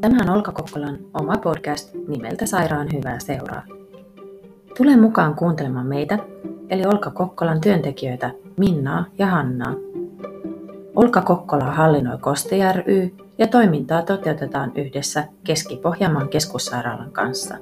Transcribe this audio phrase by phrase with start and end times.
[0.00, 3.62] Tämä on Olka Kokkolan oma podcast nimeltä Sairaan hyvää seuraa.
[4.76, 6.18] Tule mukaan kuuntelemaan meitä,
[6.70, 9.74] eli Olka Kokkolan työntekijöitä Minnaa ja Hannaa.
[10.96, 17.54] Olka Kokkola hallinnoi Koste ry ja toimintaa toteutetaan yhdessä Keski-Pohjanmaan keskussairaalan kanssa.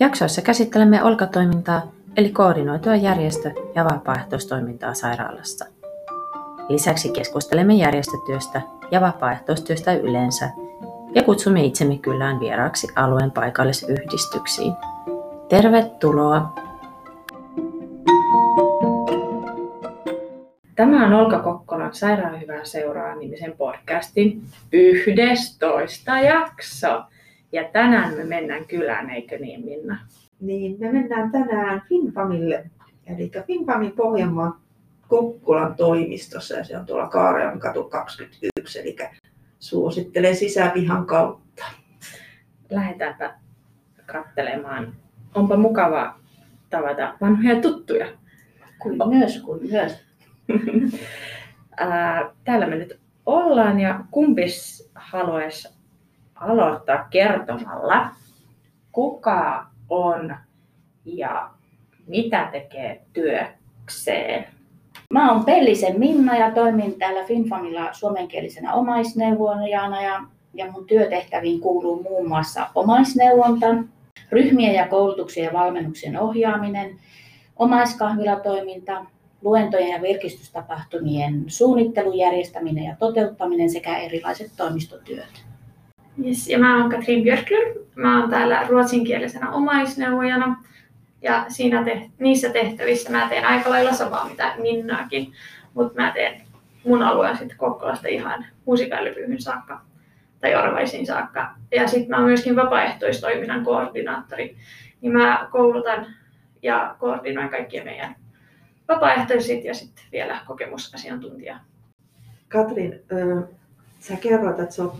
[0.00, 1.82] Jaksoissa käsittelemme Olka-toimintaa,
[2.16, 5.66] eli koordinoitua järjestö- ja vapaaehtoistoimintaa sairaalassa.
[6.68, 10.50] Lisäksi keskustelemme järjestötyöstä ja vapaaehtoistyöstä yleensä
[11.14, 14.72] ja kutsumme itsemme kyllään vieraaksi alueen paikallisyhdistyksiin.
[15.48, 16.54] Tervetuloa!
[20.76, 27.02] Tämä on Olka Kokkolan Sairaan hyvää seuraa nimisen podcastin 11 jakso.
[27.52, 29.98] Ja tänään me mennään kylään, eikö niin Minna?
[30.40, 32.70] Niin, me mennään tänään Finfamille,
[33.06, 34.54] eli Finfamin Pohjanmaan
[35.10, 38.96] Kokkolan toimistossa ja se on tuolla Kaarean katu 21, eli
[39.58, 41.64] suosittelen sisäpihan kautta.
[42.70, 43.34] Lähdetäänpä
[44.06, 44.92] katselemaan.
[45.34, 46.14] Onpa mukava
[46.70, 48.06] tavata vanhoja tuttuja.
[48.78, 49.92] Kuin myös, kuin myös.
[52.44, 55.68] Täällä me nyt ollaan ja kumpis haluaisi
[56.34, 58.10] aloittaa kertomalla,
[58.92, 60.36] kuka on
[61.04, 61.50] ja
[62.06, 64.59] mitä tekee työkseen.
[65.14, 70.22] Mä oon Pellisen Minna ja toimin täällä Finfamilla suomenkielisenä omaisneuvojana ja,
[70.54, 73.66] ja mun työtehtäviin kuuluu muun muassa omaisneuvonta,
[74.32, 76.96] ryhmien ja koulutuksien ja valmennuksien ohjaaminen,
[77.56, 79.06] omaiskahvilatoiminta,
[79.42, 85.44] luentojen ja virkistystapahtumien suunnittelu, järjestäminen ja toteuttaminen sekä erilaiset toimistotyöt.
[86.24, 87.86] Yes, ja mä oon Katrin Björklund.
[87.94, 90.64] Mä oon täällä ruotsinkielisenä omaisneuvojana
[91.22, 95.32] ja siinä te, niissä tehtävissä mä teen aika lailla samaa mitä Minnaakin,
[95.74, 96.42] mutta mä teen
[96.84, 99.80] mun alueen sitten Kokkolasta ihan musikaalipyyhyn saakka
[100.40, 101.54] tai Orvaisiin saakka.
[101.70, 104.56] Ja sitten mä oon myöskin vapaaehtoistoiminnan koordinaattori,
[105.00, 106.06] niin mä koulutan
[106.62, 108.16] ja koordinoin kaikkia meidän
[108.88, 111.58] vapaaehtoisit ja sitten vielä kokemusasiantuntija.
[112.48, 113.00] Katrin,
[113.98, 114.92] sä kerroit, että se on,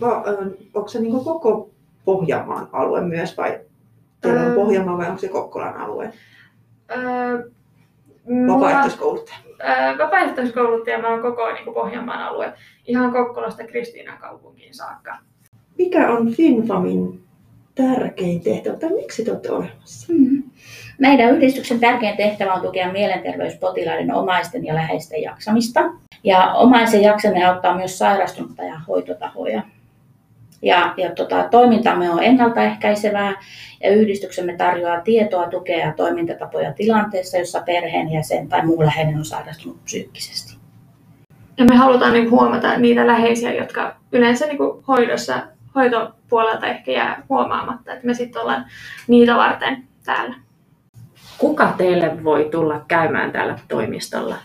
[0.73, 1.69] onko se niin koko
[2.05, 3.59] Pohjanmaan alue myös vai
[4.21, 6.13] Teillä on Pohjanmaa vai onko se Kokkolan alue?
[6.97, 7.49] Öö,
[8.47, 9.37] vapaaehtoiskouluttaja.
[9.69, 12.53] Öö, vapaaehtoiskouluttaja mä oon koko niin kuin Pohjanmaan alue.
[12.87, 15.17] Ihan Kokkolasta Kristiinan kaupunkiin saakka.
[15.77, 17.23] Mikä on FinFamin
[17.75, 20.13] tärkein tehtävä tai miksi te olette olemassa?
[20.13, 20.43] Hmm.
[20.99, 25.79] Meidän yhdistyksen tärkein tehtävä on tukea mielenterveyspotilaiden omaisten ja läheisten jaksamista.
[26.23, 29.61] Ja omaisen jaksaminen auttaa myös sairastunutta ja hoitotahoja.
[30.61, 33.33] Ja, ja tota, toimintamme on ennaltaehkäisevää
[33.83, 39.83] ja yhdistyksemme tarjoaa tietoa, tukea ja toimintatapoja tilanteessa, jossa perheenjäsen tai muu läheinen on sairastunut
[39.83, 40.57] psyykkisesti.
[41.57, 44.57] Ja me halutaan niin huomata niitä läheisiä, jotka yleensä niin
[44.87, 45.41] hoidossa,
[45.75, 48.65] hoitopuolelta ehkä jää huomaamatta, että me sitten ollaan
[49.07, 50.35] niitä varten täällä.
[51.37, 54.35] Kuka teille voi tulla käymään täällä toimistolla?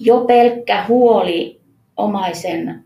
[0.00, 1.60] Jo pelkkä huoli
[1.96, 2.84] omaisen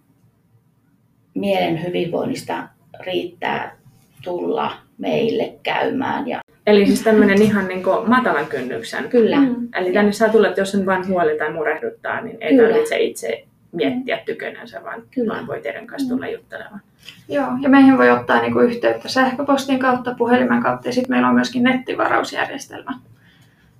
[1.34, 2.68] mielen hyvinvoinnista
[3.06, 3.76] riittää
[4.24, 6.28] tulla meille käymään.
[6.28, 6.40] Ja...
[6.66, 9.08] Eli siis tämmöinen ihan niin kuin matalan kynnyksen.
[9.08, 9.40] Kyllä.
[9.40, 9.68] Mm.
[9.74, 12.68] Eli tänne saa tulla, että jos on vain huoli tai murehduttaa, niin ei Kyllä.
[12.68, 15.34] tarvitse itse miettiä tykönänsä, vaan, Kyllä.
[15.34, 16.80] vaan voi teidän kanssa tulla juttelemaan.
[17.28, 21.34] Joo, ja meihin voi ottaa niinku yhteyttä sähköpostin kautta, puhelimen kautta ja sitten meillä on
[21.34, 22.92] myöskin nettivarausjärjestelmä.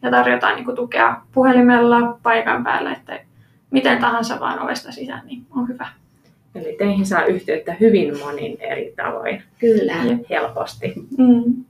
[0.02, 3.20] Ja tarjotaan niinku tukea puhelimella paikan päällä, että
[3.70, 5.86] miten tahansa vaan ovesta sisään, niin on hyvä.
[6.54, 9.42] Eli teihin saa yhteyttä hyvin monin eri tavoin.
[9.58, 9.92] Kyllä.
[9.92, 10.92] Ja helposti.
[11.18, 11.64] Mm.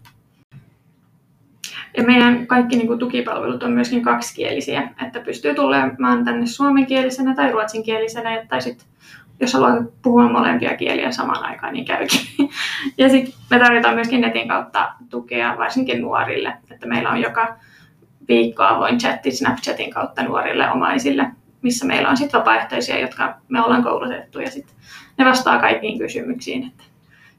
[1.97, 7.53] Ja meidän kaikki niin kuin, tukipalvelut on myöskin kaksikielisiä, että pystyy tulemaan tänne suomenkielisenä tai
[7.53, 8.87] ruotsinkielisenä, tai sitten
[9.41, 12.21] jos haluaa puhua molempia kieliä samaan aikaan, niin käykin.
[12.99, 17.56] Ja sitten me tarjotaan myöskin netin kautta tukea varsinkin nuorille, että meillä on joka
[18.28, 21.27] viikko avoin chatti Snapchatin kautta nuorille omaisille,
[21.64, 24.74] missä meillä on sitten vapaaehtoisia, jotka me ollaan koulutettu ja sitten
[25.18, 26.66] ne vastaa kaikkiin kysymyksiin.
[26.66, 26.84] Että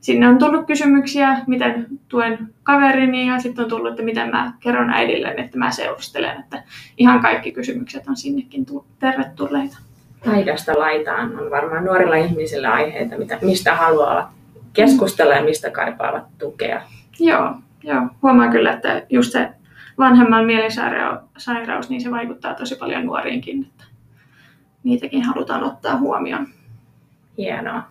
[0.02, 4.90] sinne on tullut kysymyksiä, miten tuen kaverini ja sitten on tullut, että miten mä kerron
[4.90, 6.40] äidille, että mä seurustelen.
[6.40, 6.64] Että
[6.98, 8.66] ihan kaikki kysymykset on sinnekin
[9.00, 9.78] tervetulleita.
[10.26, 14.34] Laidasta laitaan on varmaan nuorilla ihmisillä aiheita, mitä, mistä haluaa
[14.74, 16.82] keskustella ja mistä kaipaavat tukea.
[17.20, 18.02] Joo, joo.
[18.22, 19.50] huomaan kyllä, että just se
[19.98, 23.64] vanhemman mielisairaus, niin se vaikuttaa tosi paljon nuoriinkin.
[23.64, 23.95] Että
[24.86, 26.48] niitäkin halutaan ottaa huomioon.
[27.38, 27.84] Hienoa.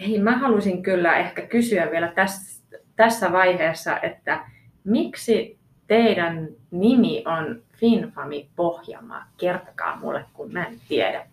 [0.00, 2.66] Hei, mä halusin kyllä ehkä kysyä vielä tässä,
[2.96, 4.44] tässä vaiheessa, että
[4.84, 9.26] miksi teidän nimi on Finfami Pohjanmaa?
[9.36, 11.26] Kertokaa mulle, kun mä en tiedä.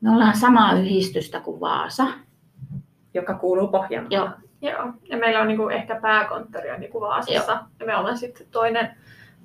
[0.00, 2.06] Me ollaan samaa yhdistystä kuin Vaasa.
[3.14, 4.16] Joka kuuluu Pohjanmaalle.
[4.16, 4.30] Joo.
[4.62, 7.52] Joo, ja meillä on niinku ehkä pääkonttori on niinku Vaasassa.
[7.52, 7.60] Joo.
[7.80, 8.96] Ja me ollaan sitten toinen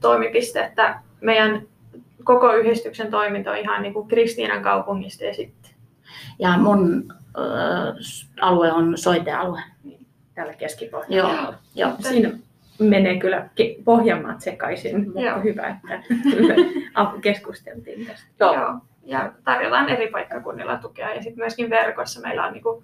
[0.02, 1.62] toimipiste, että meidän
[2.24, 5.72] koko yhdistyksen toiminta on ihan niinku Kristiinan kaupungista ja sitten.
[6.40, 7.42] Ja mun ö,
[8.42, 9.62] alue on soitealue.
[9.84, 10.06] Niin,
[10.36, 11.92] täällä keski Joo, joo.
[12.00, 12.32] Siinä
[12.80, 13.50] menee kyllä
[13.84, 15.42] Pohjanmaat sekaisin, mutta Joo.
[15.44, 16.04] hyvä, että
[17.22, 18.28] keskusteltiin tästä.
[18.40, 18.54] Joo.
[18.54, 18.80] Joo.
[19.04, 22.84] Ja tarjotaan eri paikkakunnilla tukea ja sitten myöskin verkossa meillä on niinku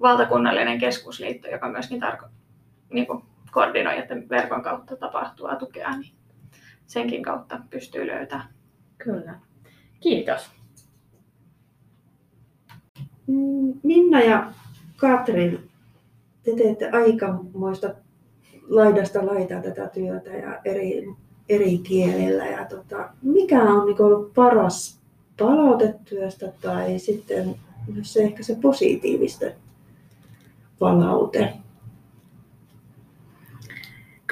[0.00, 2.28] valtakunnallinen keskusliitto, joka myöskin tarko-
[2.90, 6.12] niinku koordinoi, että verkon kautta tapahtuu tukea, niin
[6.92, 8.48] senkin kautta pystyy löytämään.
[8.98, 9.38] Kyllä.
[10.00, 10.50] Kiitos.
[13.26, 14.52] Mm, Minna ja
[14.96, 15.70] Katrin,
[16.42, 17.94] te teette aikamoista
[18.68, 21.14] laidasta laitaa tätä työtä ja eri,
[21.48, 22.46] eri kielillä.
[22.46, 25.00] Ja tota, mikä on niin ollut paras
[25.38, 27.54] palautetyöstä tai sitten
[27.94, 29.46] myös se, ehkä se positiivista
[30.78, 31.61] palaute?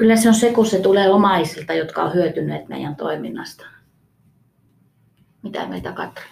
[0.01, 3.67] Kyllä se on se, kun se tulee omaisilta, jotka on hyötyneet meidän toiminnasta.
[5.43, 6.25] Mitä meitä Katri?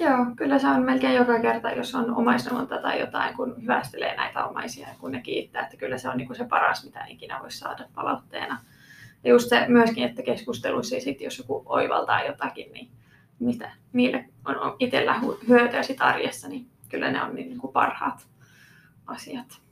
[0.00, 4.44] Joo, kyllä se on melkein joka kerta, jos on omaisneuvonta tai jotain, kun hyvästelee näitä
[4.44, 7.58] omaisia kun ne kiittää, että kyllä se on niin kuin se paras, mitä ikinä voisi
[7.58, 8.60] saada palautteena.
[9.24, 12.90] Ja just se myöskin, että keskusteluissa sit, jos joku oivaltaa jotakin, niin
[13.38, 18.26] mitä niille on itsellä hyötyä sit arjessa, niin kyllä ne on niin kuin parhaat
[19.06, 19.65] asiat.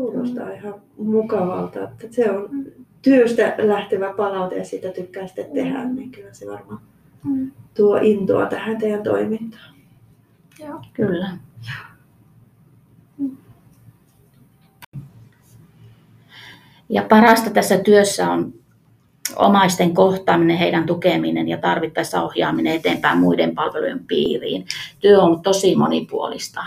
[0.00, 0.54] Kuulostaa mm.
[0.54, 2.48] ihan mukavalta, että se on
[3.02, 6.80] työstä lähtevä palaute ja sitä tykkää sitten tehdä, niin kyllä se varmaan
[7.24, 7.50] mm.
[7.76, 9.74] tuo intoa tähän teidän toimintaan.
[10.58, 10.80] Joo.
[10.92, 11.36] Kyllä.
[16.88, 18.54] Ja parasta tässä työssä on
[19.36, 24.66] omaisten kohtaaminen, heidän tukeminen ja tarvittaessa ohjaaminen eteenpäin muiden palvelujen piiriin.
[25.00, 26.60] Työ on tosi monipuolista.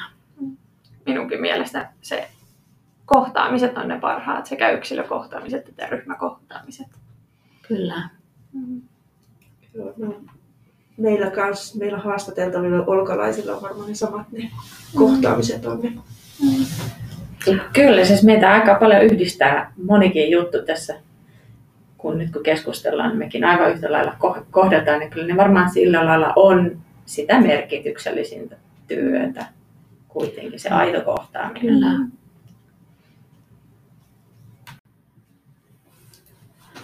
[1.06, 2.28] Minunkin mielestä se
[3.06, 6.88] kohtaamiset on ne parhaat, sekä yksilökohtaamiset että ryhmäkohtaamiset.
[7.68, 8.10] Kyllä.
[8.54, 8.82] Mm.
[9.74, 10.16] Joo, no
[10.98, 14.52] meillä, kans, meillä haastateltavilla olkalaisilla on varmaan ne samat ne
[14.96, 15.90] kohtaamiset on ne.
[16.44, 17.60] Mm.
[17.74, 20.96] Kyllä, siis meitä aika paljon yhdistää monikin juttu tässä,
[21.98, 24.16] kun nyt kun keskustellaan, niin mekin aivan yhtä lailla
[24.52, 28.56] kohdataan, niin kyllä ne varmaan sillä lailla on sitä merkityksellisintä
[28.88, 29.46] työtä
[30.08, 31.62] kuitenkin, se aito kohtaaminen.
[31.62, 31.90] Kyllä.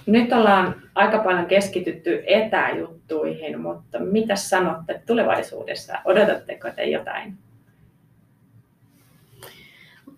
[0.09, 5.97] Nyt ollaan aika paljon keskitytty etäjuttuihin, mutta mitä sanotte tulevaisuudessa?
[6.05, 7.37] Odotatteko te jotain?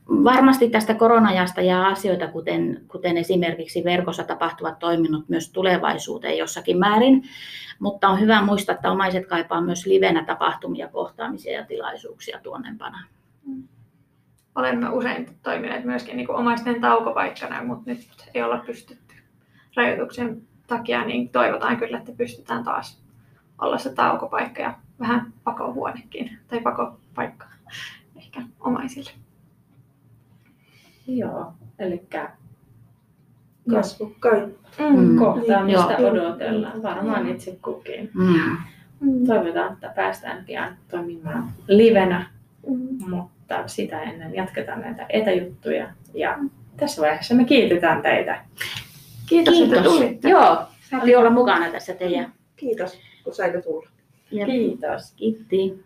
[0.10, 7.24] Varmasti tästä koronajasta jää asioita, kuten, kuten esimerkiksi verkossa tapahtuvat toiminnot myös tulevaisuuteen jossakin määrin,
[7.80, 13.08] mutta on hyvä muistaa, että omaiset kaipaa myös livenä tapahtumia, kohtaamisia ja tilaisuuksia tuonnempana.
[14.56, 19.11] Olemme usein toimineet myöskin niin kuin omaisten taukopaikkana, mutta nyt ei olla pystytty
[19.76, 23.02] rajoituksen takia, niin toivotaan kyllä, että pystytään taas
[23.62, 27.46] olla se taukopaikka ja vähän pakohuonekin tai pakopaikka
[28.16, 29.12] ehkä omaisille.
[31.08, 32.08] Joo, eli
[33.72, 35.18] kasvukkain mm.
[35.18, 36.06] kohtaamista mm.
[36.06, 38.12] odotellaan varmaan itse kukin.
[38.14, 38.58] Mm.
[39.00, 39.28] mm.
[39.28, 42.30] Toivotaan, että päästään pian toimimaan livenä,
[42.68, 43.10] mm.
[43.10, 46.40] mutta sitä ennen jatketaan näitä etäjuttuja ja
[46.78, 48.46] tässä vaiheessa me kiitetään teitä.
[49.32, 49.78] Kiitos, Kiitos.
[49.78, 50.30] että tulitte.
[50.30, 50.58] Joo,
[50.90, 52.34] saatiin olla mukana tässä teidän.
[52.56, 53.90] Kiitos, kun saitte tulla.
[54.30, 55.14] Kiitos.
[55.16, 55.84] Kiitti.